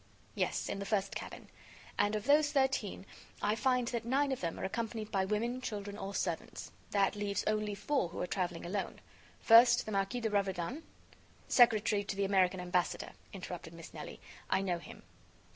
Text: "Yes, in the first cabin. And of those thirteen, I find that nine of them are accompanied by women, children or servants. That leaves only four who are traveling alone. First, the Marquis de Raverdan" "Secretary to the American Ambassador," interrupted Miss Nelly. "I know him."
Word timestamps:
"Yes, 0.33 0.67
in 0.67 0.79
the 0.79 0.85
first 0.87 1.13
cabin. 1.13 1.47
And 1.95 2.15
of 2.15 2.25
those 2.25 2.51
thirteen, 2.51 3.05
I 3.39 3.53
find 3.55 3.87
that 3.89 4.03
nine 4.03 4.31
of 4.31 4.41
them 4.41 4.59
are 4.59 4.63
accompanied 4.63 5.11
by 5.11 5.25
women, 5.25 5.61
children 5.61 5.95
or 5.95 6.15
servants. 6.15 6.71
That 6.89 7.15
leaves 7.15 7.43
only 7.45 7.75
four 7.75 8.09
who 8.09 8.19
are 8.19 8.25
traveling 8.25 8.65
alone. 8.65 8.99
First, 9.41 9.85
the 9.85 9.91
Marquis 9.91 10.21
de 10.21 10.31
Raverdan" 10.31 10.81
"Secretary 11.47 12.03
to 12.05 12.15
the 12.15 12.25
American 12.25 12.59
Ambassador," 12.59 13.11
interrupted 13.31 13.73
Miss 13.75 13.93
Nelly. 13.93 14.19
"I 14.49 14.61
know 14.63 14.79
him." 14.79 15.03